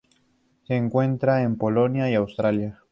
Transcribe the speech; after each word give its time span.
Se 0.65 0.75
encuentra 0.75 1.43
en 1.43 1.59
Polonia 1.59 2.09
y 2.09 2.15
Austria. 2.15 2.79